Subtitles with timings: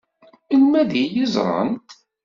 [0.51, 1.89] Melmi ad iyi-ẓṛent?